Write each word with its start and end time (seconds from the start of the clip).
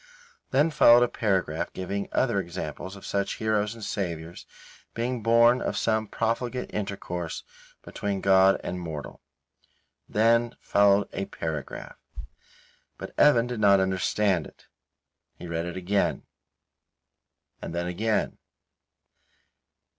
Then 0.49 0.71
followed 0.71 1.03
a 1.03 1.07
paragraph 1.07 1.71
giving 1.73 2.09
other 2.11 2.39
examples 2.39 2.95
of 2.95 3.05
such 3.05 3.35
heroes 3.35 3.75
and 3.75 3.83
Saviours 3.83 4.47
being 4.95 5.21
born 5.21 5.61
of 5.61 5.77
some 5.77 6.07
profligate 6.07 6.73
intercourse 6.73 7.43
between 7.83 8.19
God 8.19 8.59
and 8.63 8.79
mortal. 8.79 9.21
Then 10.09 10.55
followed 10.59 11.07
a 11.13 11.25
paragraph 11.25 11.97
but 12.97 13.13
Evan 13.15 13.45
did 13.45 13.59
not 13.59 13.79
understand 13.79 14.47
it. 14.47 14.65
He 15.35 15.45
read 15.45 15.67
it 15.67 15.77
again 15.77 16.23
and 17.61 17.75
then 17.75 17.85
again. 17.85 18.39